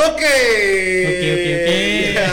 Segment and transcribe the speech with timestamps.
[0.00, 0.38] Oke.
[1.04, 1.78] Oke, oke, oke.
[2.10, 2.28] Ya,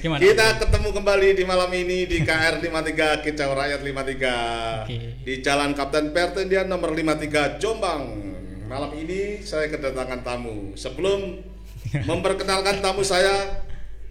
[0.00, 0.20] Gimana?
[0.24, 4.96] Kita ketemu kembali di malam ini di KR 53 Kicau Rakyat 53 Oke.
[5.20, 8.08] di Jalan Kapten Pertendian nomor 53 Jombang.
[8.64, 10.72] Malam ini saya kedatangan tamu.
[10.72, 11.44] Sebelum
[12.08, 13.60] memperkenalkan tamu saya,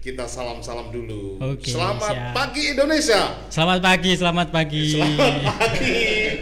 [0.05, 1.41] kita salam-salam dulu.
[1.41, 2.37] Oke, Selamat siap.
[2.37, 3.21] pagi Indonesia.
[3.49, 4.85] Selamat pagi, selamat pagi.
[4.93, 5.97] Selamat pagi.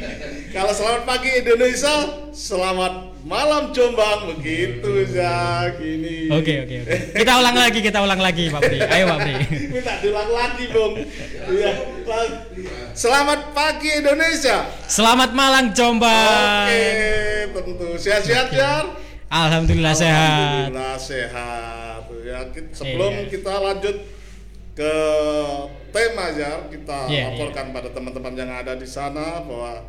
[0.56, 1.96] Kalau selamat pagi Indonesia,
[2.36, 6.32] selamat malam Jombang begitu ya gini.
[6.32, 6.96] Oke, oke, oke.
[7.14, 8.80] Kita ulang lagi, kita ulang lagi, Pak Pri.
[8.80, 9.34] Ayo, Pak Pri.
[9.68, 10.96] Minta diulang lagi, Bung.
[11.46, 11.72] Iya.
[12.02, 12.40] lang-
[12.96, 14.64] Selamat pagi Indonesia.
[14.88, 16.66] Selamat malam Jombang.
[16.66, 16.88] Oke,
[17.54, 18.96] tentu sehat-sehat ya.
[19.28, 20.72] Alhamdulillah sehat.
[20.72, 22.02] Alhamdulillah sehat.
[22.24, 23.28] Ya, ki- sebelum Iya.
[23.28, 23.98] kita lanjut
[24.74, 24.94] ke
[25.90, 29.84] tema ya, kita Iya, laporkan pada teman-teman yang ada di sana bahwa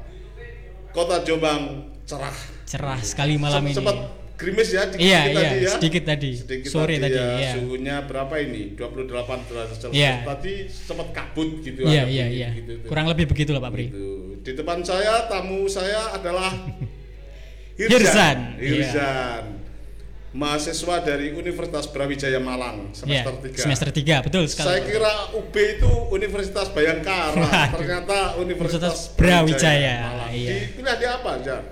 [0.90, 2.36] kota Jombang cerah.
[2.64, 3.76] Cerah sekali malam ini.
[3.76, 3.96] Sempat
[4.38, 5.70] gerimis ya dikit Iya, tadi iya, ya.
[5.76, 6.30] sedikit tadi.
[6.32, 7.26] Sedikit Sore tadi, ya.
[7.36, 7.52] iya.
[7.58, 8.72] Suhunya berapa ini?
[8.72, 9.92] 28 derajat Celcius.
[9.92, 10.14] Iya.
[10.24, 12.48] Tadi sempat kabut gitu Iya, iya, iya.
[12.54, 12.86] gitu.
[12.86, 13.90] Kurang lebih begitu lah, Pak Pri.
[13.90, 14.06] Gitu.
[14.40, 16.54] Di depan saya tamu saya adalah
[17.76, 18.56] Hirzan.
[18.56, 18.72] Iya.
[18.72, 19.44] Hirzan.
[20.28, 23.64] Mahasiswa dari Universitas Brawijaya Malang Iya, semester 3.
[23.64, 24.66] semester 3, betul sekali.
[24.68, 30.30] Saya kira UB itu Universitas Bayangkara, ternyata Universitas Universitas Brawijaya, Malang.
[30.36, 30.52] iya.
[30.52, 31.64] Di kuliah di apa, Jan?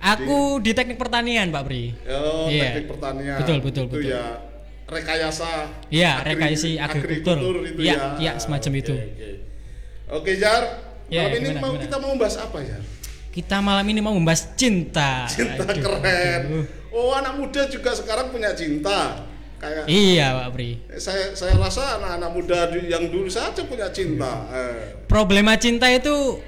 [0.00, 1.90] Aku di teknik pertanian, Pak Pri.
[2.06, 2.62] Oh, Iya.
[2.72, 3.38] teknik pertanian.
[3.38, 4.10] Betul, betul, itu betul.
[4.10, 4.24] ya
[4.86, 5.50] rekayasa.
[5.88, 7.56] Iya, agri- rekayasa agrikultur.
[7.62, 8.04] itu Iya, ya.
[8.16, 8.94] iya, semacam Oke, itu.
[8.94, 9.30] Oke,
[10.08, 10.62] Oke, Jar.
[11.06, 11.84] Iya, Malam ini gimana, mau gimana?
[11.84, 12.82] kita mau membahas apa, Jar?
[13.28, 15.24] Kita malam ini mau membahas cinta.
[15.26, 16.40] Cinta Aduh, keren.
[16.42, 16.64] aduh.
[16.90, 19.24] Oh, anak muda juga sekarang punya cinta.
[19.58, 20.70] Kayak Iya, Pak Pri.
[20.96, 24.46] saya saya rasa anak-anak muda di- yang dulu saja punya cinta.
[24.48, 25.02] Eh.
[25.04, 26.38] Problema cinta itu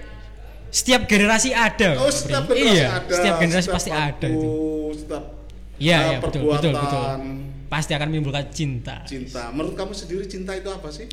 [0.70, 1.98] setiap generasi ada.
[1.98, 3.12] Oh, setiap generasi iya, ada.
[3.14, 4.50] setiap generasi setiap pasti ada itu.
[4.94, 5.24] Setiap
[5.80, 7.04] Iya, eh, iya, betul, betul, betul.
[7.72, 9.00] Pasti akan menimbulkan cinta.
[9.08, 9.48] Cinta.
[9.50, 11.08] Menurut kamu sendiri cinta itu apa sih?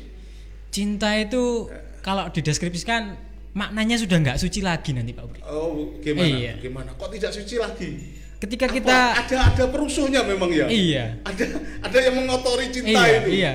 [0.68, 1.72] Cinta itu
[2.04, 3.16] kalau dideskripsikan
[3.56, 5.40] maknanya sudah nggak suci lagi nanti Pak Pri.
[5.48, 6.28] Oh, gimana?
[6.28, 6.52] Iya.
[6.60, 6.92] Gimana?
[7.00, 7.90] Kok tidak suci lagi?
[8.38, 8.74] Ketika Apa?
[8.76, 10.70] kita ada ada perusuhnya memang ya.
[10.70, 13.30] iya, Ada ada yang mengotori cinta iya, itu.
[13.34, 13.52] iya.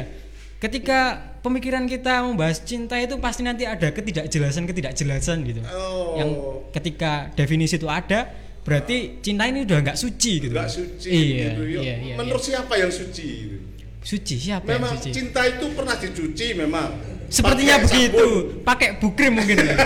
[0.63, 5.59] Ketika pemikiran kita membahas cinta itu pasti nanti ada ketidakjelasan ketidakjelasan gitu.
[5.75, 6.15] Oh.
[6.15, 6.29] Yang
[6.71, 8.31] ketika definisi itu ada,
[8.63, 10.55] berarti cinta ini udah nggak suci gitu.
[10.55, 11.61] Enggak suci Iya, gitu.
[11.67, 12.47] Ya, iya, iya, Menurut iya.
[12.55, 13.27] siapa yang suci?
[13.43, 13.57] gitu?
[14.03, 15.09] Suci siapa yang Memang suci?
[15.11, 16.89] cinta itu pernah dicuci memang.
[17.27, 18.27] Sepertinya Pakai begitu.
[18.63, 19.57] Pakai bukrim mungkin.
[19.59, 19.75] ya.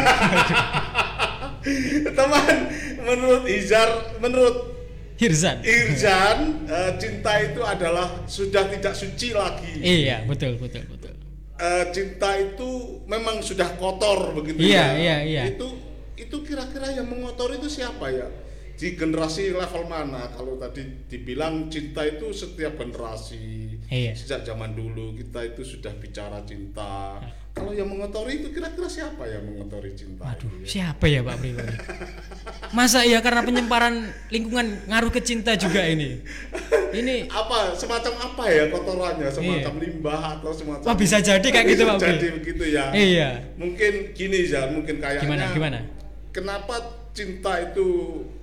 [2.18, 2.56] Teman,
[3.02, 4.77] menurut Izar, menurut
[5.18, 5.66] Hirzan.
[5.66, 9.82] Irjan, eh, cinta itu adalah sudah tidak suci lagi.
[9.82, 11.14] Iya, betul, betul, betul.
[11.58, 14.88] Eh, cinta itu memang sudah kotor begitu Iya, ya.
[14.94, 15.44] iya, iya.
[15.58, 15.74] Itu
[16.14, 18.30] itu kira-kira yang mengotori itu siapa ya?
[18.78, 20.30] Di generasi level mana?
[20.30, 23.74] Kalau tadi dibilang cinta itu setiap generasi.
[23.90, 24.14] Iya.
[24.14, 27.18] Sejak zaman dulu kita itu sudah bicara cinta.
[27.58, 30.30] Kalau yang mengotori itu kira-kira siapa yang mengotori cinta?
[30.30, 30.94] Aduh, itu ya?
[30.94, 31.58] siapa ya Pak Pri?
[32.70, 36.22] Masa iya karena penyemparan lingkungan ngaruh ke cinta juga ini?
[36.94, 39.84] Ini apa semacam apa ya kotorannya semacam Iya.
[39.90, 43.30] limbah atau semacam Wah, bisa jadi kayak gitu, Pak jadi begitu ya Iya.
[43.58, 45.80] mungkin gini ya mungkin kayaknya Gimana, gimana?
[46.30, 46.76] kenapa
[47.18, 47.88] cinta itu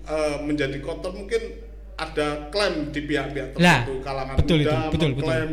[0.03, 1.63] eh, menjadi kotor mungkin
[1.95, 5.09] ada klaim di pihak-pihak tertentu kalangan betul muda itu, betul, betul.
[5.15, 5.53] mengklaim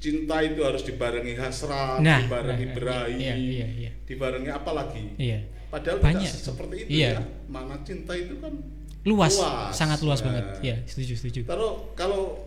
[0.00, 3.90] cinta itu harus dibarengi hasrat Nah, dibarengi nah, berahi iya, iya, iya.
[4.08, 5.44] dibarengi apa lagi iya.
[5.68, 6.24] padahal Banyak.
[6.24, 7.10] tidak seperti itu Iya.
[7.12, 8.56] ya mana cinta itu kan
[9.02, 9.74] Luas, Luas.
[9.74, 10.30] sangat luas Nah.
[10.30, 10.44] banget.
[10.62, 11.40] Iya, setuju, setuju.
[11.42, 12.38] Kalau kalau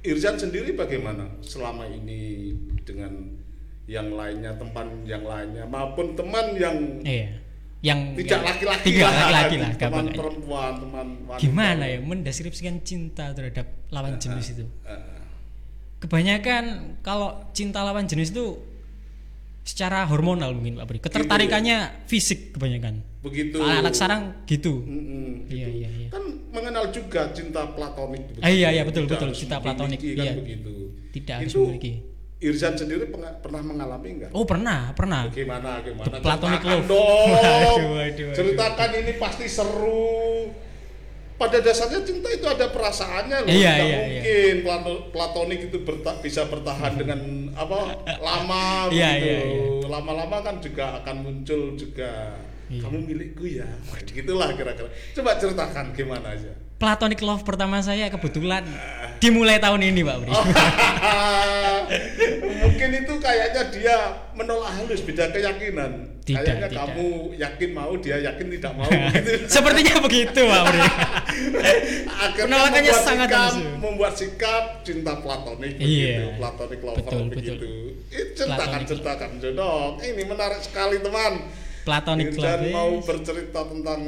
[0.00, 2.56] Irjan sendiri bagaimana selama ini
[2.88, 3.36] dengan
[3.84, 7.36] yang lainnya teman yang lainnya maupun teman yang Iya.
[7.80, 10.06] Yang tidak laki-laki Tidak lah, laki-laki lah, teman gampang.
[10.12, 11.40] perempuan teman wanita.
[11.40, 14.64] Gimana ya mendeskripsikan cinta terhadap lawan jenis itu?
[14.84, 15.00] Eh,
[15.98, 16.64] Kebanyakan
[17.00, 18.56] kalau cinta lawan jenis itu
[19.62, 20.98] secara hormonal mungkin Pak Pri.
[20.98, 23.00] Ketertarikannya fisik kebanyakan.
[23.00, 24.80] Gitu begitu Anak-anak sekarang gitu.
[24.80, 25.76] Mm-mm, Iya, gitu.
[25.76, 26.08] iya, iya.
[26.08, 29.28] kan mengenal juga cinta platonik Ah, iya, iya, betul, betul.
[29.28, 30.32] harus Cinta platonik, kan iya.
[30.32, 30.72] begitu
[31.12, 31.92] Tidak harus itu memiliki.
[32.40, 35.28] Irjan sendiri pernah mengalami enggak Oh pernah, pernah.
[35.28, 36.08] Gimana gimana?
[36.08, 36.88] The platonic Ceritakan love.
[36.88, 37.28] Dong.
[37.36, 38.30] Waduh, waduh, waduh.
[38.32, 40.48] Ceritakan ini pasti seru.
[41.36, 43.48] Pada dasarnya cinta itu ada perasaannya loh.
[43.48, 47.20] Iya, Tidak iya, mungkin plato- platonik itu berta- bisa bertahan dengan
[47.54, 49.24] apa lama Iya, begitu.
[49.26, 49.64] iya, iya.
[49.86, 52.40] Lama-lama kan juga akan muncul juga
[52.70, 52.86] Iya.
[52.86, 53.66] kamu milikku ya.
[54.08, 54.86] Gitulah kira-kira.
[55.12, 56.54] Coba ceritakan gimana aja.
[56.78, 58.64] Platonic love pertama saya kebetulan
[59.18, 60.16] dimulai tahun ini Pak.
[60.24, 60.44] Oh.
[62.60, 63.96] Mungkin itu kayaknya dia
[64.32, 66.08] menolak halus beda keyakinan.
[66.20, 66.80] Tidak, kayaknya tidak.
[66.86, 69.32] kamu yakin mau, dia yakin tidak mau gitu.
[69.44, 70.80] Sepertinya begitu, Pak Bri.
[72.06, 73.56] Akhirnya Penolakannya membuat sangat sikap, halus.
[73.76, 75.82] membuat sikap cinta platonik Iya.
[75.82, 77.68] begitu, platonik lover Betul, begitu.
[78.08, 78.46] betul.
[78.48, 79.82] Platonic centakan jodoh.
[79.98, 81.32] Ini menarik sekali teman.
[81.80, 82.72] Platonic Dan love.
[82.72, 84.00] mau bercerita tentang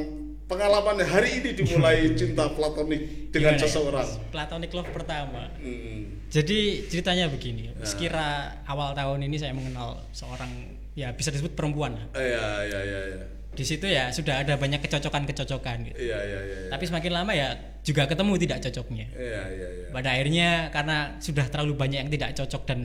[0.44, 3.64] pengalaman hari ini dimulai cinta platonik dengan Gimana ya?
[3.64, 4.08] seseorang.
[4.28, 5.48] Platonic love pertama.
[5.56, 6.20] Hmm.
[6.28, 6.58] Jadi
[6.88, 7.84] ceritanya begini, Ya.
[7.84, 8.28] sekira
[8.64, 10.48] awal tahun ini saya mengenal seorang
[10.92, 11.96] ya bisa disebut perempuan.
[12.12, 13.24] Iya, iya, iya, iya.
[13.52, 15.98] Di situ ya sudah ada banyak kecocokan-kecocokan gitu.
[16.08, 16.56] Iya, iya, iya.
[16.64, 16.70] iya.
[16.72, 17.52] Tapi semakin lama ya
[17.84, 19.06] juga ketemu tidak cocoknya.
[19.12, 19.86] Iya, iya, iya.
[19.92, 22.80] Pada akhirnya karena sudah terlalu banyak yang tidak cocok dan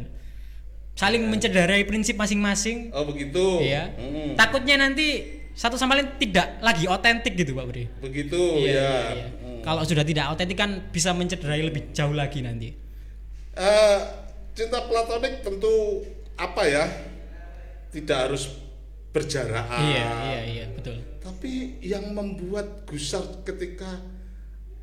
[0.97, 3.61] saling mencederai prinsip masing-masing, Oh, begitu.
[3.61, 3.94] ya.
[3.94, 4.33] Hmm.
[4.33, 5.23] Takutnya nanti
[5.53, 7.85] satu sama lain tidak lagi otentik gitu, Pak Budi.
[8.01, 8.81] Begitu, Iya, ya.
[8.81, 9.27] iya, iya.
[9.38, 9.61] Hmm.
[9.61, 12.73] Kalau sudah tidak otentik kan bisa mencederai lebih jauh lagi nanti.
[13.53, 13.99] Eh,
[14.51, 16.01] cinta platonik tentu
[16.33, 16.85] apa ya?
[17.89, 18.49] Tidak harus
[19.09, 19.65] berjarak.
[19.65, 20.97] Iya, iya, iya, betul.
[21.17, 24.01] Tapi yang membuat gusar ketika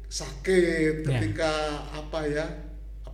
[0.08, 1.18] sakit, Ya.
[1.18, 1.50] ketika
[1.92, 2.46] apa ya?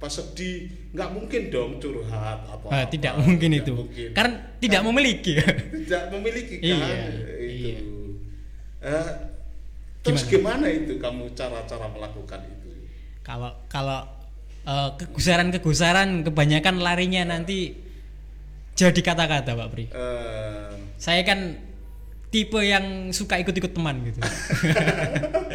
[0.01, 0.65] Apa sedih,
[0.97, 2.89] nggak mungkin dong curhat Ah, apa.
[2.89, 3.73] tidak mungkin Tidak itu.
[3.77, 4.09] mungkin.
[4.17, 5.33] Karena tidak memiliki.
[5.85, 7.21] tidak memiliki kan Iya, itu.
[7.37, 7.79] iya.
[8.81, 9.07] Eh,
[10.01, 10.65] terus gimana?
[10.67, 12.69] itu kamu cara-cara melakukan itu?
[13.21, 14.09] kalau kalau
[14.65, 17.77] eh, kegusaran-kegusaran kebanyakan larinya nanti
[18.73, 19.85] jadi kata-kata, Pak Bri.
[19.85, 21.61] Eh, Saya kan
[22.31, 24.17] tipe yang suka ikut-ikut teman gitu.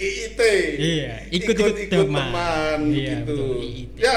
[0.00, 0.40] IIT.
[0.80, 2.32] Iya, ikut-ikut ikut teman.
[2.32, 3.36] teman Iya, gitu.
[3.36, 3.56] betul.
[4.00, 4.16] Ya.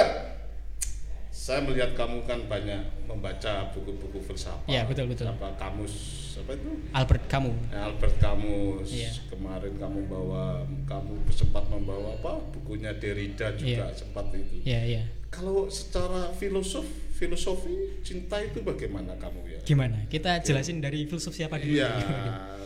[1.33, 4.63] Saya melihat kamu kan banyak membaca buku-buku filsafat.
[4.63, 5.27] Iya, betul, betul.
[5.27, 5.91] Apa kamus
[6.33, 6.71] apa itu?
[6.95, 7.51] Albert kamu.
[7.69, 8.88] Albert Camus.
[8.89, 9.12] Iya.
[9.27, 12.39] Kemarin kamu bawa kamu sempat membawa apa?
[12.50, 13.94] Bukunya Derrida juga Iya.
[13.94, 14.63] sempat itu.
[14.63, 15.03] Iya, iya.
[15.29, 19.59] Kalau secara filosof, filosofi cinta itu bagaimana kamu ya?
[19.68, 20.07] Gimana?
[20.07, 21.75] Kita jelasin dari filsuf siapa dulu?
[21.75, 21.91] Iya.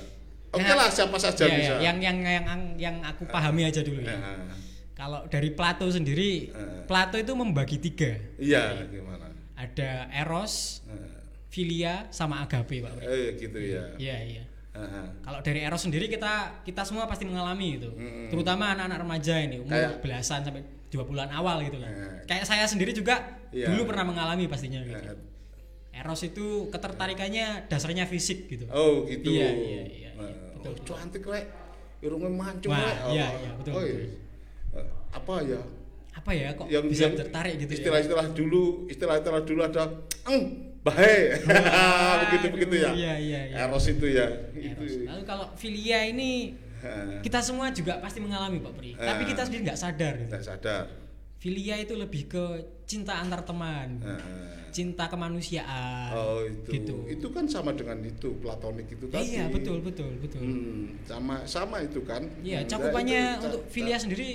[0.50, 1.74] Oke Ya, lah siapa saja Iya, bisa.
[1.76, 1.92] iya.
[1.92, 2.46] Yang yang yang
[2.78, 4.16] yang aku pahami aja dulu ya.
[4.16, 4.56] Nah,
[4.94, 6.82] Kalau dari Plato sendiri, Eh.
[6.84, 8.18] Plato itu membagi tiga.
[8.36, 9.30] iya gimana?
[9.54, 12.98] Ada eros, Eh, filia, sama agape, Pak.
[13.00, 13.94] Eh gitu ya.
[13.96, 14.44] Iya, iya.
[14.74, 15.06] Heeh.
[15.22, 17.90] Kalau dari eros sendiri kita kita semua pasti mengalami itu.
[17.90, 18.30] Mm-mm.
[18.30, 21.92] Terutama anak-anak remaja ini umur Kayak- belasan sampai dua bulan awal gitu kan.
[21.92, 22.18] Eh.
[22.26, 23.70] Kayak saya sendiri juga Iya.
[23.70, 24.98] dulu pernah mengalami pastinya gitu.
[24.98, 25.18] Eh,
[25.98, 28.70] Eros itu ketertarikannya dasarnya fisik gitu.
[28.70, 29.34] Oh gitu.
[29.34, 30.74] Iya, iya, iya, Iya, betul.
[30.74, 31.46] oh, cantik rek.
[32.02, 32.98] Irungnya mancung Wah, rek.
[33.06, 34.02] Oh, iya, iya, betul, oh, betul.
[34.78, 35.62] Eh, Apa ya?
[36.18, 37.78] Apa ya kok Yang bisa yang tertarik gitu ya?
[37.78, 39.84] Istilah-istilah dulu, istilah-istilah dulu ada
[40.26, 40.42] eng
[40.82, 41.18] bahe.
[42.26, 42.92] begitu begitu ya.
[42.94, 43.56] Iya, iya, iya.
[43.70, 44.28] Eros itu ya.
[44.54, 44.92] Eros.
[44.98, 45.06] Itu.
[45.06, 46.58] Lalu kalau filia ini
[47.26, 48.92] kita semua juga pasti mengalami Pak Pri.
[48.94, 50.30] Tapi kita sendiri nggak sadar gitu.
[50.30, 50.86] Tidak sadar.
[51.38, 52.44] Filia itu lebih ke
[52.84, 54.74] cinta antar teman, Heeh.
[54.74, 56.10] cinta kemanusiaan.
[56.12, 56.70] Oh itu.
[56.72, 56.96] Gitu.
[57.08, 59.38] Itu kan sama dengan itu platonik itu tadi.
[59.38, 60.42] Iya betul betul betul.
[60.42, 62.26] Hmm, sama sama itu kan.
[62.42, 64.30] Iya Hmm, cakupannya nah, itu- untuk filia sendiri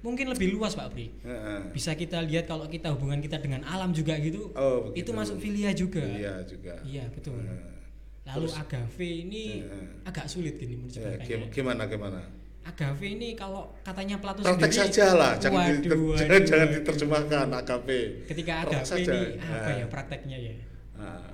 [0.00, 1.06] mungkin lebih luas Pak Pri.
[1.22, 1.70] Heeh.
[1.70, 5.06] Bisa kita lihat kalau kita hubungan kita dengan alam juga gitu, Oh, begitu.
[5.06, 6.02] itu masuk filia juga.
[6.02, 6.74] Iya juga.
[6.82, 7.38] Iya, betul.
[7.38, 7.78] Heeh.
[8.26, 9.86] Lalu agave ini Heeh.
[10.02, 11.22] agak sulit gini menurut Ya, saya.
[11.22, 12.20] gim- gimana gimana?
[12.60, 16.68] Agave ini kalau katanya Plato Praktek sendiri saja lah, jangan, waduh, diter- waduh, jangan, jangan
[16.70, 17.88] diterjemahkan AKP.
[18.28, 19.12] Ketika Praktek agave saja.
[19.12, 20.54] ini apa Nah, ya prakteknya ya?
[20.94, 21.30] nah.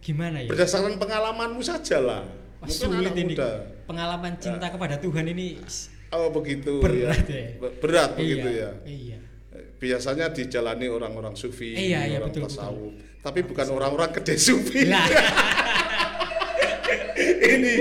[0.00, 0.48] Gimana ya?
[0.48, 2.22] Berdasarkan pengalamanmu saja lah.
[2.56, 3.34] Wah, Mungkin sulit anak ini.
[3.34, 3.50] muda.
[3.84, 5.60] Pengalaman cinta kepada Tuhan ini
[6.08, 7.36] Oh begitu Berat ya.
[7.36, 7.48] ya.
[7.58, 8.70] Be- Berat begitu iya, ya.
[8.86, 9.18] Iya.
[9.76, 12.94] Biasanya dijalani orang-orang sufi, Iya, iya, orang betul, tasawuf.
[13.20, 14.86] Tapi bukan orang-orang kedai sufi.
[14.86, 15.02] Lah,
[17.46, 17.74] Ini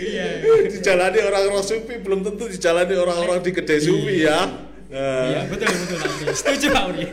[0.00, 0.26] iya.
[0.68, 4.48] dijalani orang-orang sufi belum tentu dijalani orang-orang di kedai sufi ya.
[4.92, 5.98] Nah, Iya, betul betul.
[6.36, 7.04] Setuju Pak Uri.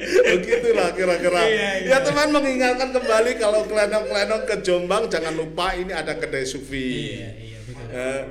[0.00, 1.42] Begitulah kira-kira.
[1.44, 1.88] Iya, iya.
[1.90, 7.18] Ya teman mengingatkan kembali kalau klenong-klenong ke Jombang jangan lupa ini ada kedai sufi.
[7.18, 7.86] Iya, iya betul.
[7.90, 8.22] Eh,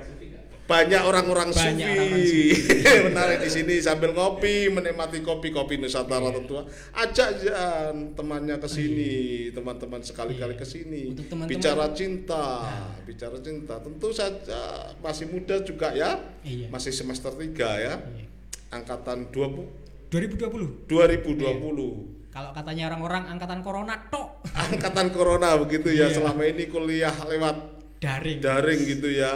[0.69, 1.97] banyak orang-orang Banyak sufi.
[1.97, 6.61] orang-orang menarik di sini sambil ngopi menikmati kopi kopi Nusantara tentu
[6.93, 9.13] ajak Jan temannya ke sini
[9.49, 10.61] teman-teman sekali-kali Iya.
[10.61, 11.01] ke sini.
[11.43, 12.69] Bicara cinta
[13.01, 13.81] bicara cinta.
[13.81, 14.61] Tentu saja
[14.95, 16.21] masih muda juga ya.
[16.41, 16.69] Iya.
[16.69, 17.97] masih semester 3 ya.
[17.97, 18.25] Iya.
[18.69, 19.65] angkatan 20
[20.07, 20.85] 2020.
[20.85, 24.45] 2020 Kalau katanya orang-orang angkatan corona tok.
[24.53, 26.05] Angkatan corona begitu ya.
[26.05, 26.21] Iya.
[26.21, 27.57] selama ini kuliah lewat
[27.97, 28.37] daring.
[28.37, 29.33] daring gitu ya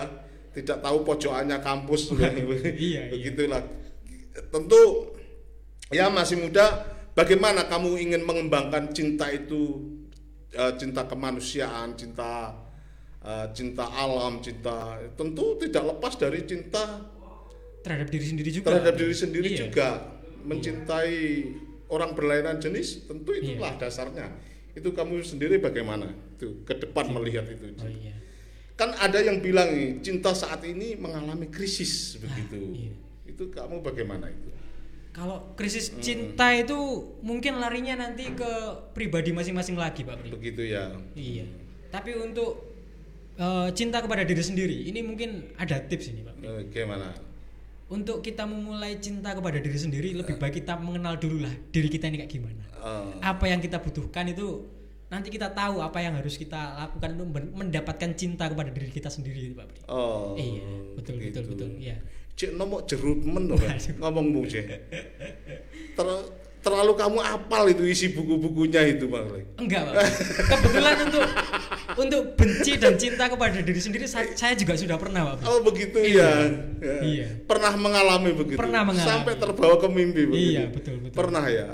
[0.54, 2.30] tidak tahu pojokannya kampus iya,
[2.78, 3.02] iya.
[3.10, 3.62] begitulah
[4.50, 5.12] tentu
[5.90, 9.82] ya masih muda bagaimana kamu ingin mengembangkan cinta itu
[10.52, 12.54] eh, cinta kemanusiaan cinta
[13.22, 17.02] eh, cinta alam cinta tentu tidak lepas dari cinta
[17.84, 18.68] terhadap diri sendiri juga.
[18.72, 19.60] terhadap diri sendiri Iya.
[19.68, 19.88] juga
[20.44, 21.18] mencintai
[21.92, 23.60] orang berlainan jenis tentu Iya.
[23.60, 24.28] itulah dasarnya
[24.74, 28.16] itu kamu sendiri bagaimana itu ke depan melihat itu Oh iya.
[28.84, 32.94] Kan ada yang bilang nih cinta saat ini mengalami krisis begitu iya.
[33.24, 34.52] itu kamu bagaimana itu
[35.14, 36.74] Kalau krisis cinta itu
[37.22, 38.50] mungkin larinya nanti ke
[38.98, 40.34] pribadi masing-masing lagi, Pak Pri.
[40.34, 41.46] begitu ya Iya.
[41.94, 42.66] Tapi untuk
[43.38, 46.34] eh, cinta kepada diri sendiri, ini mungkin ada tips ini, Pak.
[46.42, 46.46] Pri.
[46.50, 47.14] Eh, gimana
[47.94, 52.10] Untuk kita memulai cinta kepada diri sendiri, lebih baik kita mengenal dulu lah diri kita
[52.10, 52.64] ini kayak gimana.
[52.82, 54.66] Eh, Apa yang kita butuhkan itu
[55.14, 59.08] nanti kita tahu apa yang harus kita lakukan untuk men- mendapatkan cinta kepada diri kita
[59.08, 59.80] sendiri, Pak Pri.
[59.88, 60.66] oh iya,
[60.98, 61.46] betul begitu.
[61.46, 61.70] betul betul.
[61.78, 61.96] Iya.
[62.34, 63.46] cek nomor jerut men.
[63.46, 63.70] Waduh.
[64.02, 64.66] ngomongmu cek
[65.94, 66.28] Ter-
[66.64, 69.28] terlalu kamu apal itu isi buku-bukunya itu bang.
[69.60, 69.94] Enggak, Pak.
[70.48, 71.28] Kebetulan untuk
[71.96, 75.46] untuk benci dan cinta kepada diri sendiri saya, juga sudah pernah, Pak.
[75.46, 76.22] Oh begitu Iya.
[76.22, 76.32] ya.
[76.80, 76.96] Ya.
[77.00, 77.28] Iya.
[77.44, 78.58] Pernah mengalami begitu.
[78.58, 79.10] Pernah mengalami.
[79.10, 80.52] Sampai terbawa ke mimpi begitu.
[80.54, 81.16] Iya, betul, betul.
[81.16, 81.66] Pernah ya.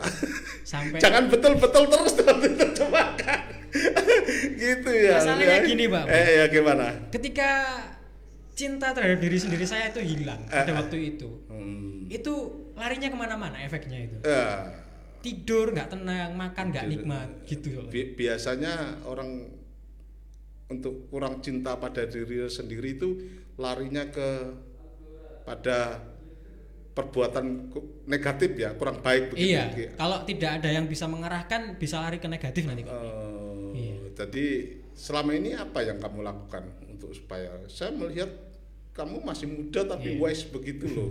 [0.63, 3.39] Sampai Jangan betul-betul terus nanti terjemahkan.
[4.63, 5.15] gitu ya.
[5.17, 5.67] Masalahnya ya.
[5.67, 6.03] gini, Pak.
[6.07, 6.85] Eh ya gimana?
[7.09, 7.49] ketika
[8.53, 10.75] cinta terhadap diri sendiri saya itu hilang Eh, pada eh.
[10.75, 11.29] waktu itu.
[11.47, 12.11] Hmm.
[12.11, 12.33] Itu
[12.75, 14.17] larinya ke mana-mana efeknya itu.
[14.21, 14.67] Ya,
[15.19, 17.87] Tidur nggak tenang, makan nggak nikmat gitu.
[17.87, 19.58] Bi- biasanya orang
[20.69, 23.09] untuk kurang cinta pada diri sendiri itu
[23.57, 24.53] larinya ke
[25.41, 25.97] pada
[26.93, 27.73] perbuatan
[28.05, 29.49] negatif ya kurang baik begitu.
[29.57, 32.93] Iya, kalau tidak ada yang bisa mengarahkan bisa lari ke negatif nanti kok.
[32.93, 33.37] Eh,
[33.69, 33.97] Iya.
[34.13, 34.45] Jadi
[34.93, 38.27] selama ini apa yang kamu lakukan untuk supaya saya melihat
[38.91, 40.21] kamu masih muda tapi Iya.
[40.21, 41.09] wise begitu loh.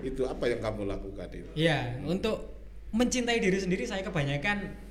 [0.00, 1.50] Itu apa yang kamu lakukan itu?
[1.54, 2.56] Iya, untuk
[2.90, 4.87] mencintai diri sendiri saya kebanyakan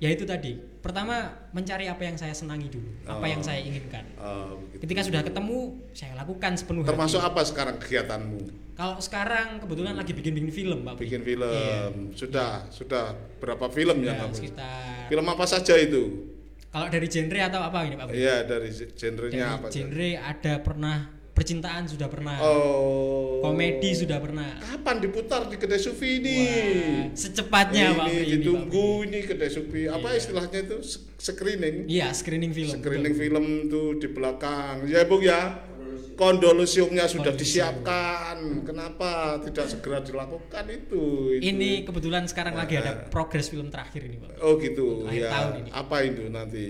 [0.00, 0.56] ya itu tadi.
[0.80, 1.12] Pertama
[1.50, 3.28] mencari apa yang saya senangi dulu, apa Oh.
[3.28, 4.00] yang saya inginkan.
[4.10, 4.80] Eh, begitu.
[4.82, 5.58] Ketika sudah ketemu,
[5.92, 7.28] saya lakukan sepenuh Termasuk hati.
[7.30, 8.40] apa sekarang kegiatanmu?
[8.72, 10.96] Kalau sekarang kebetulan lagi bikin-bikin film, Pak.
[10.96, 11.52] Bikin film.
[11.52, 11.92] Iya.
[12.14, 14.34] Sudah, sudah berapa film yang Ya, kamu?
[14.34, 16.32] sekitar Film apa saja itu?
[16.70, 18.06] kalau dari genre atau apa ini Pak?
[18.08, 19.66] Iya, dari Dari genrenya apa?
[19.68, 19.74] saja?
[19.76, 20.96] genre ada pernah
[21.40, 23.40] percintaan sudah pernah, Oh.
[23.40, 24.60] komedi sudah pernah.
[24.60, 26.36] Kapan diputar di kedai Sufi ini?
[26.38, 28.04] Wah, secepatnya Pak.
[28.04, 29.06] ini Pri, ini, ditunggu Pak Pri.
[29.08, 29.82] ini kedai Sufi.
[29.88, 30.18] Apa Iya.
[30.20, 30.76] istilahnya itu?
[31.16, 31.76] Screening.
[31.88, 32.76] Iya, screening film.
[32.76, 33.22] Screening betul.
[33.24, 34.84] film tuh di belakang.
[34.84, 35.64] Ya, Bung ya.
[36.12, 38.60] Kondolosiumnya sudah disiapkan.
[38.60, 41.32] Kenapa tidak segera dilakukan itu?
[41.32, 41.40] Itu.
[41.40, 42.84] Ini kebetulan sekarang lagi Nah.
[42.84, 44.36] ada progres film terakhir ini, Pak.
[44.38, 45.08] Oh gitu.
[45.08, 45.30] Akhir ya.
[45.32, 45.70] tahun ini.
[45.72, 46.64] Apa itu nanti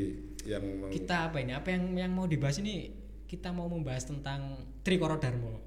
[0.47, 1.51] yang Kita apa ini?
[1.51, 3.00] Apa yang yang mau dibahas ini?
[3.31, 5.63] Kita mau membahas tentang Trikorodarmo.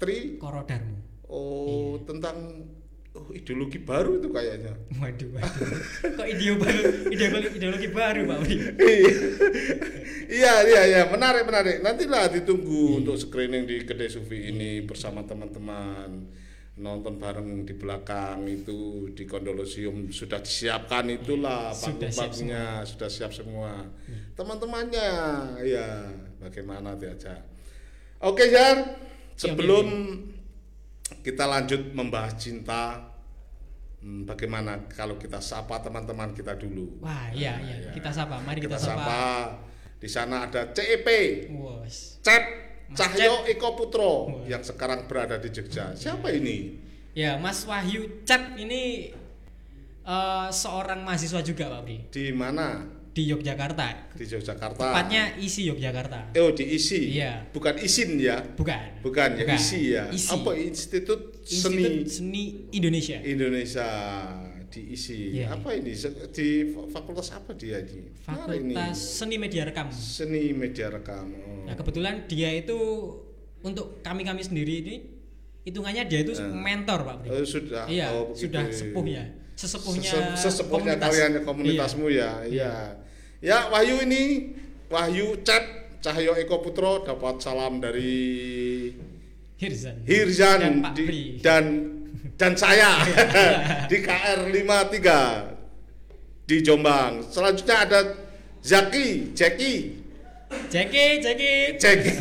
[0.00, 0.40] Tri?
[0.40, 0.96] Korodarmo.
[1.28, 2.08] Oh, Iya.
[2.08, 2.64] tentang
[3.12, 4.72] oh, ideologi baru itu kayaknya.
[4.96, 5.68] Waduh, waduh.
[6.16, 6.80] Kok ide baru,
[7.12, 8.56] ideologi, ideologi baru, Pak Pri?
[10.28, 16.28] iya iya iya menarik menarik nantilah ditunggu untuk screening di kedai sufi ini bersama teman-teman
[16.78, 23.88] nonton bareng di belakang itu di kondolosium sudah disiapkan itulah siap panggung-panggungnya sudah siap semua
[24.36, 25.10] teman-temannya
[25.64, 25.88] ya
[26.38, 27.42] bagaimana diajak
[28.22, 28.94] oke Jan
[29.38, 29.86] sebelum
[31.22, 33.00] kita lanjut membahas cinta
[34.02, 37.76] hmm, bagaimana kalau kita sapa teman-teman kita dulu Wah, iya, Nah, iya.
[37.88, 37.92] ya.
[37.94, 38.36] Kita sapa.
[38.44, 39.02] Mari kita, kita sapa.
[39.04, 39.22] sapa.
[39.98, 41.08] Di sana ada CEP,
[41.58, 42.22] Wos.
[42.22, 42.44] Cep
[42.94, 45.92] Cahyo Eko Putro yang sekarang berada di Jogja.
[45.92, 46.72] Siapa ini?
[47.12, 49.12] Ya, Mas Wahyu Cap ini
[50.06, 51.96] eh, seorang mahasiswa juga, Pak Pri.
[52.08, 52.97] Di mana?
[53.14, 54.14] Di Yogyakarta.
[54.14, 54.78] Di Yogyakarta.
[54.78, 56.32] Tepatnya isi Yogyakarta.
[56.38, 57.18] Oh, diisi.
[57.18, 57.50] Iya.
[57.50, 58.38] Bukan isin ya.
[58.54, 59.02] Bukan.
[59.02, 60.06] Bukan ya, isi ya.
[60.12, 60.30] Isi.
[60.30, 63.18] Apa Institut Seni Institut Seni Indonesia.
[63.24, 63.88] Indonesia
[64.68, 65.40] diisi.
[65.40, 65.56] Iya.
[65.56, 65.96] Apa ini?
[66.30, 66.48] Di
[66.92, 68.12] fakultas apa dia ini?
[68.28, 68.74] Mana ini?
[68.76, 69.88] Fakultas Seni Media Rekam.
[69.90, 71.26] Seni Media Rekam.
[71.32, 71.64] Oh.
[71.66, 72.78] Nah, kebetulan dia itu
[73.64, 74.94] untuk kami-kami sendiri ini
[75.66, 77.16] hitungannya dia itu mentor, Pak.
[77.28, 77.84] Oh, sudah.
[77.90, 78.46] Iya, Oh, begitu.
[78.48, 79.24] sudah sepuhnya.
[79.58, 81.10] Sesepuhnya Sese- sesepuhnya komunitas.
[81.10, 82.30] kalian komunitasmu ya.
[82.46, 82.94] Iya.
[83.42, 84.54] Ya, Wahyu ini
[84.86, 88.94] Wahyu Cep Cahyo Eko Putro dapat salam dari
[89.58, 90.06] Hirzan.
[90.06, 91.22] Hirzan dan Pak di- Pri.
[91.42, 91.64] dan
[92.38, 93.02] dan saya
[93.90, 97.26] di KR 53 di Jombang.
[97.26, 98.00] Selanjutnya ada
[98.62, 99.74] Zaki, Jeki,
[100.70, 101.54] Jeki, Jeki.
[101.76, 102.18] Jeki.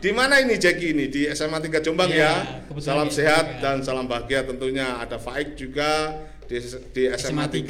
[0.00, 1.04] Di mana ini Jeki ini?
[1.06, 2.32] Di SMA 3 Jombang Iya, ya.
[2.64, 3.60] kebetulan Salam sehat SMA.
[3.60, 4.96] dan salam bahagia tentunya.
[4.96, 6.16] Ada Faik juga
[6.50, 6.58] di,
[6.90, 7.62] di SMA 3.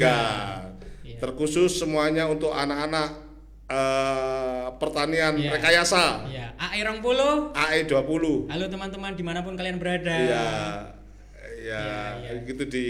[1.05, 1.17] Iya.
[1.21, 3.09] Terkhusus semuanya untuk anak-anak
[3.69, 5.53] eh, pertanian Iya.
[5.53, 7.53] rekayasa Ya, AE 20.
[7.53, 8.49] AE 20.
[8.49, 10.09] Halo teman-teman di mana pun kalian berada.
[10.11, 10.45] Iya.
[11.61, 11.81] Ya,
[12.17, 12.41] Iya, iya.
[12.41, 12.85] gitu di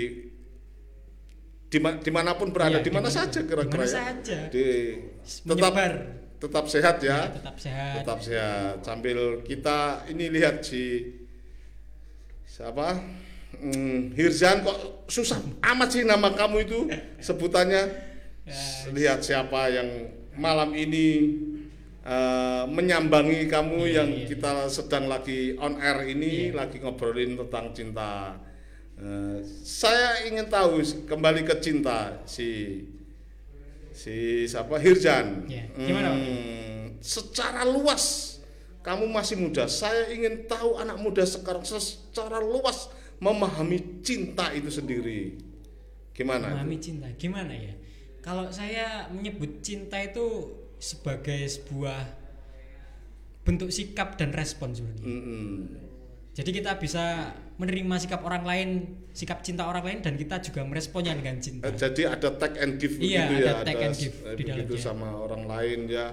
[1.68, 3.16] di di mana pun berada, Iya, di mana di mana pun.
[3.20, 4.00] saja kira-kira Di mana ya.
[4.16, 4.40] saja.
[4.48, 4.66] Di
[5.22, 5.94] tetap Menyebar.
[6.40, 7.10] tetap sehat ya.
[7.12, 7.94] Ya, tetap sehat.
[8.00, 11.04] tetap sehat sambil kita ini lihat si
[12.44, 12.96] siapa
[13.52, 16.80] Hmm, Hirzan kok susah amat sih nama kamu itu
[17.20, 17.84] sebutannya.
[18.90, 19.90] Lihat siapa yang
[20.34, 21.36] malam ini
[22.02, 24.26] eh, menyambangi kamu Iya, yang iya.
[24.26, 26.58] kita sedang lagi on air ini Iya.
[26.58, 28.40] lagi ngobrolin tentang cinta.
[28.98, 32.82] Eh, saya ingin tahu kembali ke cinta si
[33.94, 35.46] si siapa Hirjan.
[35.46, 36.10] Iya, gimana?
[36.16, 38.38] Hmm, secara luas
[38.82, 39.70] kamu masih muda.
[39.70, 42.90] Saya ingin tahu anak muda sekarang secara luas
[43.22, 45.38] memahami cinta itu sendiri.
[46.12, 46.44] Gimana?
[46.44, 46.52] itu?
[46.52, 47.74] memahami cinta gimana ya
[48.20, 52.04] kalau saya menyebut cinta itu sebagai sebuah
[53.42, 55.50] bentuk sikap dan respon sebenarnya Mm-mm.
[56.32, 58.70] jadi kita bisa menerima sikap orang lain
[59.10, 62.74] sikap cinta orang lain dan kita juga meresponnya dengan cinta Eh, Jadi ada take and
[62.76, 64.78] give Iya, begitu ya, ada take and give eh, di dalamnya.
[64.78, 66.06] sama orang lain ya,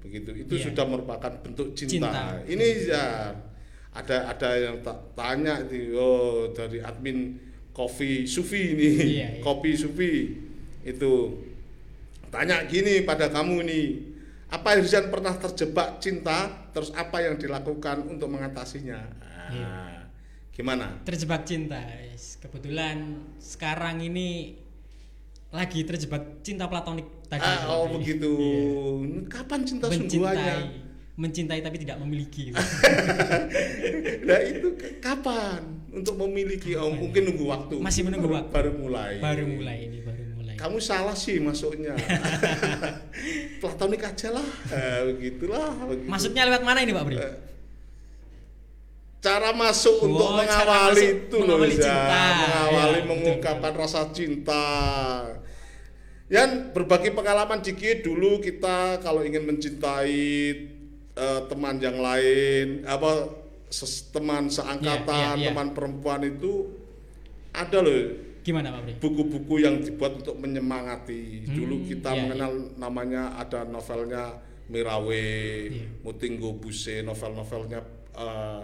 [0.00, 0.30] begitu.
[0.34, 0.64] Itu Iya.
[0.68, 2.10] sudah merupakan bentuk cinta.
[2.10, 2.22] Cinta.
[2.44, 3.04] Ini ya
[3.94, 7.38] ada ada yang ta- tanya itu, oh dari admin
[7.70, 9.42] Kopi Sufi ini, Iya, iya.
[9.46, 10.34] Kopi Sufi
[10.82, 11.12] itu
[12.28, 13.86] tanya gini pada kamu nih,
[14.50, 16.50] apa Hirzan pernah terjebak cinta?
[16.70, 18.98] Terus apa yang dilakukan untuk mengatasinya?
[19.22, 19.74] Ah, Iya.
[20.50, 21.02] Gimana?
[21.02, 21.82] terjebak cinta
[22.38, 24.54] kebetulan sekarang ini
[25.50, 27.94] lagi terjebak cinta platonik tadi Ah, oh Iya.
[27.94, 28.32] begitu.
[29.26, 30.56] Kapan cinta mencintai sungguhannya?
[31.14, 32.50] Mencintai tapi tidak memiliki
[34.26, 34.68] Nah itu
[34.98, 36.74] kapan untuk memiliki?
[36.74, 37.76] Oh, mungkin nunggu waktu.
[37.78, 38.50] Masih menunggu Baru- waktu.
[38.50, 39.12] Baru mulai.
[39.18, 41.94] baru mulai ini baru mulai Kamu salah sih masuknya.
[43.60, 44.46] Platonik aja lah.
[44.68, 45.70] Eh, begitulah.
[45.86, 46.08] begitu.
[46.08, 47.16] maksudnya lewat mana ini Pak Bri?
[47.16, 47.34] Eh,
[49.20, 51.86] Cara masuk Oh, untuk mengawali masuk, itu loh, mengawali Zan.
[51.88, 52.24] cinta.
[52.36, 54.66] mengawali Ya, mengungkapkan rasa cinta.
[56.28, 60.20] Yan berbagi pengalaman dikit dulu kita kalau ingin mencintai
[61.14, 63.30] eh, teman yang lain apa
[63.70, 65.46] ses- teman seangkatan, Iya, iya, iya.
[65.50, 66.70] teman perempuan itu
[67.50, 68.02] ada loh
[68.44, 71.48] Gimana Pak buku-buku yang dibuat untuk menyemangati.
[71.48, 74.36] Hmm, Dulu kita iya, mengenal namanya ada novelnya
[74.68, 75.24] Mirawe,
[75.72, 75.88] Iya.
[76.04, 77.80] Mutinggo Buse, novel-novelnya
[78.12, 78.62] eh,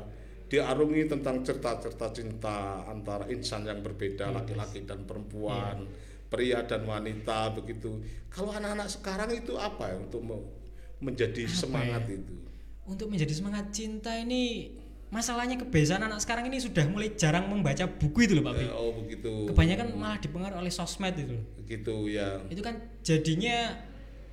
[0.53, 5.89] diarungi tentang cerita-cerita cinta antara insan yang berbeda, Iya, laki-laki dan perempuan,
[6.29, 8.05] pria dan wanita begitu.
[8.29, 10.21] Kalau anak-anak sekarang itu apa ya untuk
[11.01, 12.17] menjadi Apa semangat ya?
[12.17, 12.35] itu?
[12.85, 14.73] Untuk menjadi semangat cinta ini
[15.11, 18.55] masalahnya kebiasaan anak sekarang ini sudah mulai jarang membaca buku itu loh Pak.
[18.57, 19.33] Eh, oh begitu.
[19.49, 21.37] Kebanyakan malah dipengaruhi oleh sosmed itu.
[21.59, 22.39] Begitu ya.
[22.47, 23.75] Itu kan jadinya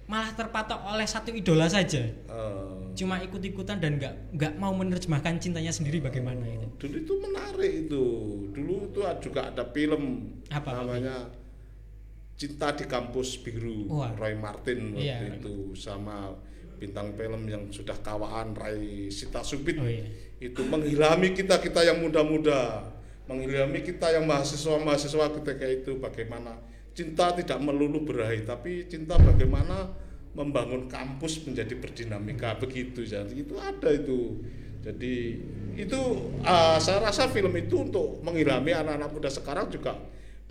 [0.07, 2.01] malah terpatok oleh satu idola saja.
[2.05, 6.65] Eh, Cuma ikut-ikutan dan nggak nggak mau menerjemahkan cintanya sendiri bagaimana itu.
[6.77, 8.05] Dulu itu menarik itu.
[8.51, 11.29] Dulu itu juga ada film Apa, namanya
[12.37, 14.13] Cinta di Kampus Biru, Wah.
[14.13, 15.41] Roy Martin waktu Iya.
[15.41, 16.37] itu sama
[16.77, 19.75] bintang film yang sudah kawaan Rai Sita Supit.
[19.77, 20.05] Oh iya.
[20.37, 22.85] Itu menghilami kita kita yang muda-muda,
[23.25, 26.57] menghilami kita yang mahasiswa-mahasiswa ketika itu bagaimana
[26.93, 29.89] cinta tidak melulu berahi, tapi cinta bagaimana
[30.37, 34.37] membangun kampus menjadi berdinamika begitu jadi itu ada itu
[34.85, 35.15] jadi
[35.73, 36.01] itu
[36.45, 39.97] ah, saya rasa film itu untuk menghilami anak-anak muda sekarang juga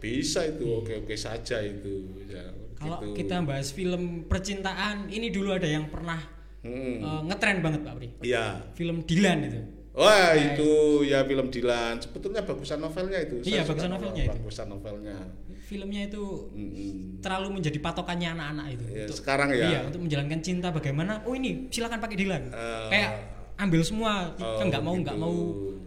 [0.07, 3.15] bisa itu oke-oke saja itu ya, Kalau gitu.
[3.17, 6.23] kita bahas film percintaan, ini dulu ada yang pernah
[6.61, 6.99] Hmm.
[6.99, 8.09] eh, ngetren banget Pak Bri.
[8.23, 8.59] Iya.
[8.73, 9.61] Film Dilan itu.
[9.93, 10.71] Wah itu
[11.05, 11.95] ya film Dilan.
[11.97, 13.39] Sebetulnya bagusan novelnya itu.
[13.41, 14.35] Iya, bagusan novel- novelnya itu.
[14.37, 15.17] Bagusan novelnya.
[15.63, 17.19] Filmnya itu Mm-mm.
[17.19, 18.85] terlalu menjadi patokannya anak-anak itu.
[18.89, 19.67] Ya, untuk, sekarang ya.
[19.67, 21.23] Iya, untuk menjalankan cinta bagaimana?
[21.23, 22.43] Oh ini silakan pakai Dilan.
[22.47, 23.11] Eh, Kayak
[23.57, 25.23] ambil semua, kan nggak mau nggak gitu.
[25.23, 25.35] mau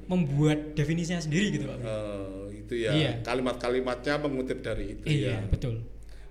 [0.10, 1.88] membuat definisinya sendiri gitu Pak Bri.
[2.69, 3.12] Itu ya Iya.
[3.25, 5.49] kalimat-kalimatnya mengutip dari itu iya, ya.
[5.49, 5.82] betul.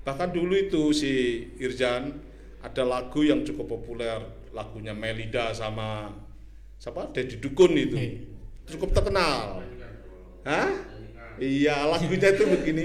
[0.07, 2.15] Bahkan dulu itu si Irjan
[2.63, 4.23] ada lagu yang cukup populer,
[4.55, 6.15] lagunya Melida sama
[6.79, 7.11] siapa?
[7.11, 7.99] Deddy Dukun itu.
[7.99, 8.23] Iya.
[8.71, 9.67] Cukup terkenal.
[10.47, 10.71] Hah?
[11.43, 12.85] Iya, lagunya itu begini.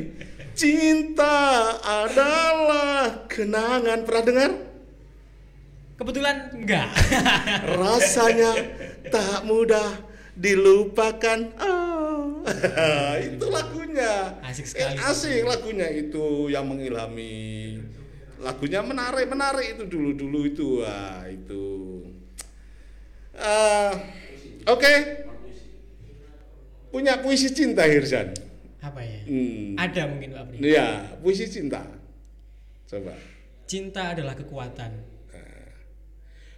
[0.58, 1.38] Cinta
[1.82, 4.06] adalah kenangan.
[4.06, 4.52] Pernah dengar?
[5.98, 6.90] Kebetulan enggak.
[7.82, 8.52] Rasanya
[9.10, 9.90] tak mudah
[10.38, 11.40] dilupakan.
[11.62, 11.93] Oh.
[13.28, 14.40] itu lagunya.
[14.44, 15.00] Asik sekali.
[15.00, 17.80] Eh, asik lagunya itu yang mengilhami.
[18.44, 20.68] Lagunya menarik, menarik itu dulu-dulu itu.
[20.84, 21.66] Wah, itu.
[23.34, 23.96] Ah,
[24.68, 24.94] Oke.
[26.94, 28.32] Punya puisi cinta Hirzan.
[28.84, 29.20] Apa ya?
[29.26, 29.80] Hmm.
[29.80, 30.58] Ada mungkin Pak Bri.
[30.62, 31.82] Iya, puisi cinta.
[32.86, 33.16] Coba.
[33.66, 35.14] Cinta adalah kekuatan.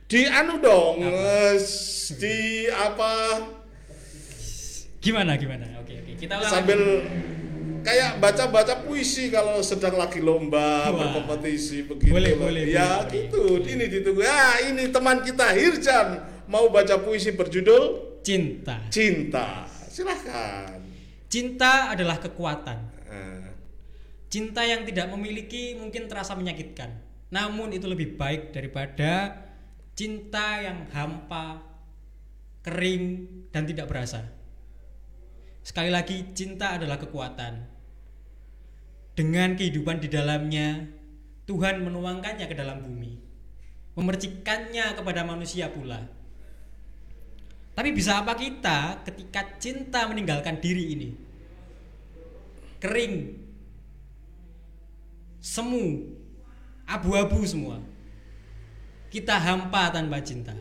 [0.06, 1.58] Di anu dong, eh,
[2.22, 3.42] di apa
[5.06, 5.66] Gimana gimana?
[5.78, 6.12] Oke oke.
[6.18, 7.84] Kita ulang sambil lagi.
[7.86, 11.14] kayak baca-baca puisi kalau sedang lagi lomba Wah.
[11.14, 12.10] berkompetisi begitu.
[12.10, 12.50] Boleh, loh.
[12.50, 13.30] boleh, Ya boleh.
[13.30, 13.42] gitu.
[13.62, 14.26] Ini ditunggu.
[14.26, 16.08] Ah, ini teman kita Hirjan
[16.50, 17.82] mau baca puisi berjudul
[18.26, 18.82] cinta.
[18.90, 19.70] Cinta.
[19.86, 20.82] Silahkan.
[21.30, 22.78] cinta adalah kekuatan.
[23.06, 23.48] Eh,
[24.26, 26.92] Cinta yang tidak memiliki mungkin terasa menyakitkan.
[27.30, 29.32] Namun itu lebih baik daripada
[29.94, 31.64] cinta yang hampa,
[32.62, 33.04] kering
[33.54, 34.26] dan tidak berasa.
[35.66, 37.58] Sekali lagi cinta adalah kekuatan.
[39.18, 40.86] Dengan kehidupan di dalamnya,
[41.50, 43.18] Tuhan menuangkannya ke dalam bumi.
[43.98, 46.06] Memercikannya kepada manusia pula.
[47.74, 51.10] Tapi bisa apa kita ketika cinta meninggalkan diri ini?
[52.78, 53.34] Kering,
[55.42, 56.14] semu,
[56.86, 57.82] abu-abu semua.
[59.10, 60.54] Kita hampa tanpa cinta.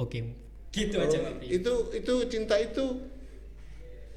[0.00, 0.24] Oke,
[0.72, 1.60] gitu aja oh, Pri.
[1.60, 3.11] itu itu cinta itu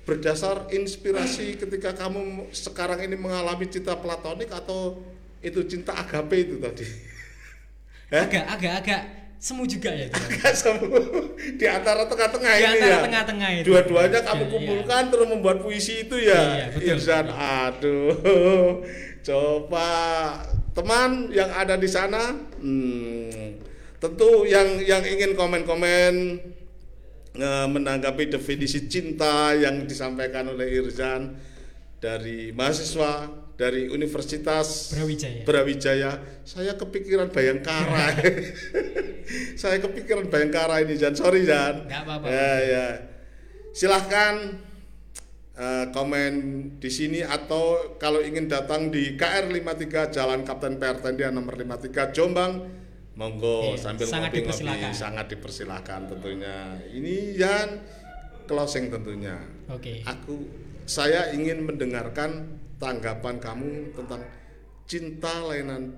[0.05, 5.01] berdasar inspirasi ketika kamu sekarang ini mengalami cinta platonik atau
[5.41, 6.85] itu cinta agape itu tadi?
[8.13, 9.01] Agak agak agak
[9.35, 10.05] semu juga ya.
[10.07, 10.13] itu.
[10.15, 10.85] Agak semu
[11.57, 13.65] di antara tengah-tengah ini antara ya tengah-tengah itu.
[13.67, 17.41] dua-duanya kamu Iya, kumpulkan terus membuat puisi itu ya Iya, betul, Irzan betul.
[17.41, 18.13] aduh
[19.27, 19.89] coba
[20.71, 22.29] teman yang ada di sana
[22.61, 23.57] hmm,
[23.97, 26.13] tentu yang yang ingin komen-komen
[27.43, 31.35] menanggapi definisi cinta yang disampaikan oleh Irzan
[31.99, 35.43] dari mahasiswa dari Universitas Brawijaya.
[35.47, 36.11] Brawijaya.
[36.43, 38.19] Saya kepikiran Bayangkara.
[39.61, 41.15] Saya kepikiran Bayangkara ini Jan.
[41.15, 41.87] Sorry Jan.
[41.87, 42.27] Apa-apa.
[42.27, 42.87] ya ya.
[43.71, 44.59] Silahkan
[45.55, 46.33] eh, komen
[46.79, 52.84] di sini atau kalau ingin datang di KR 53 Jalan Kapten Pertendian nomor 53 Jombang
[53.15, 54.91] monggo Iya, sambil sangat ngopi-ngopi dipersilakan.
[54.93, 56.55] sangat dipersilahkan tentunya
[56.89, 57.69] ini Jan
[58.43, 60.03] closing tentunya Oke.
[60.03, 60.35] aku
[60.83, 64.21] saya ingin mendengarkan tanggapan kamu tentang
[64.85, 65.95] cinta layanan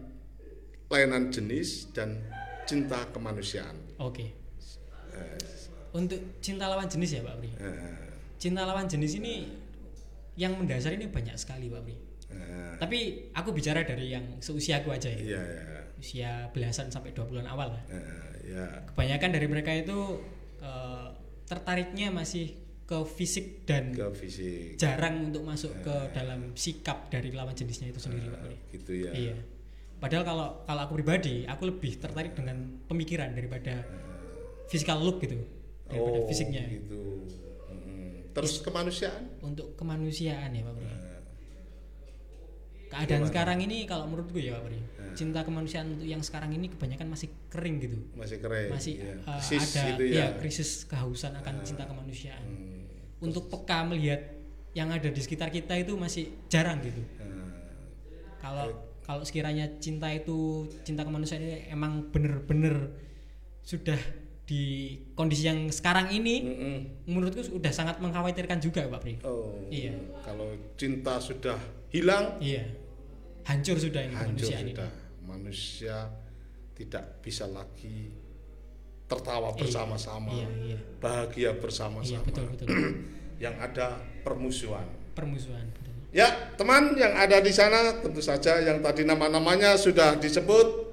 [0.87, 2.15] layanan jenis dan
[2.63, 3.75] cinta kemanusiaan.
[3.97, 4.31] Oke.
[5.89, 7.49] Untuk cinta lawan jenis ya Pak Pri.
[7.57, 8.05] Eh,
[8.37, 9.49] Cinta lawan jenis ini
[10.37, 11.95] yang mendasar ini banyak sekali Pak Pri.
[12.29, 12.97] eh, Tapi
[13.33, 15.17] aku bicara dari yang seusiaku aja ya.
[15.17, 15.63] iya ya,
[15.97, 17.83] Usia belasan sampai 20-an awal lah.
[17.89, 18.03] eh,
[18.47, 20.21] ya, Kebanyakan dari mereka itu
[20.59, 21.07] eh,
[21.43, 27.51] tertariknya masih ke fisik dan ke fisik jarang untuk masuk ke dalam sikap dari lawan
[27.51, 28.55] jenisnya itu sendiri Pak Pri.
[28.73, 29.11] gitu ya.
[29.11, 29.35] Iya.
[29.97, 32.55] Padahal kalau kalau aku pribadi, aku lebih tertarik dengan
[32.87, 33.83] pemikiran daripada
[34.67, 35.35] physical look gitu,
[35.83, 36.63] daripada Oh, fisiknya.
[36.69, 37.27] gitu.
[37.67, 38.31] Mm.
[38.31, 39.23] Terus kemanusiaan?
[39.41, 40.73] Untuk kemanusiaan ya Pak.
[40.77, 41.06] Eh,
[42.97, 43.31] Keadaan gimana?
[43.31, 44.79] sekarang ini kalau menurutku ya Pak Pri,
[45.17, 47.97] cinta kemanusiaan untuk yang sekarang ini kebanyakan masih kering gitu.
[48.13, 48.69] masih keren.
[48.73, 49.13] Masih ya.
[49.13, 50.17] eh, Krisis ada gitu ya.
[50.17, 50.27] ya.
[50.37, 52.43] krisis kehausan akan cinta kemanusiaan.
[52.45, 52.85] Hmm.
[53.21, 54.21] Untuk peka melihat
[54.77, 57.01] yang ada di sekitar kita itu masih jarang gitu.
[57.21, 57.49] Eh,
[58.41, 58.69] kalau
[59.01, 62.91] kalau sekiranya cinta itu cinta kemanusiaan ini emang bener-bener
[63.63, 63.97] sudah
[64.47, 66.77] di kondisi yang sekarang ini mm-mm.
[67.11, 69.91] menurutku sudah sangat mengkhawatirkan juga Pak Pri Oh, Iya.
[70.23, 71.59] Kalau cinta sudah
[71.91, 72.63] hilang, iya
[73.47, 74.91] hancur sudah ini hancur kemanusiaan ini sudah.
[75.23, 75.97] Manusia
[76.75, 78.11] tidak bisa lagi
[79.07, 82.23] tertawa Iya, bersama-sama, iya iya bahagia iya bersama-sama.
[82.27, 82.67] betul betul
[83.43, 83.87] Yang ada
[84.21, 84.87] permusuhan.
[85.15, 90.87] permusuhan betul Ya, teman yang ada di sana tentu saja yang tadi nama-namanya sudah disebut.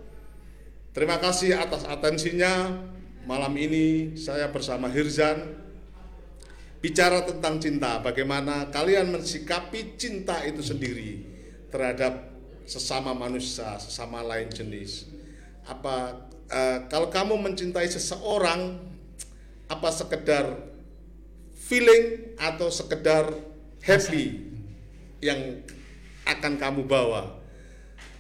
[0.91, 2.83] Terima kasih atas atensinya.
[3.25, 5.55] Malam ini saya bersama Hirzan
[6.83, 11.25] bicara tentang cinta, bagaimana kalian mensikapi cinta itu sendiri
[11.73, 12.34] terhadap
[12.65, 15.09] sesama manusia, sesama lain jenis.
[15.65, 18.81] Apa eh, kalau kamu mencintai seseorang
[19.69, 20.45] apa sekedar
[21.57, 23.33] feeling atau sekedar
[23.81, 24.45] happy
[25.25, 25.65] yang
[26.29, 27.41] akan kamu bawa.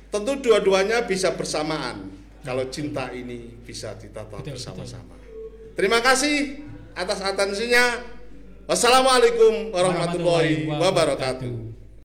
[0.09, 2.09] Tentu dua-duanya bisa bersamaan
[2.41, 5.17] kalau cinta ini bisa ditata bersama-sama.
[5.75, 8.15] Terima kasih atas atensinya.
[8.65, 11.84] Wassalamualaikum warahmatullahi wabarakatuh.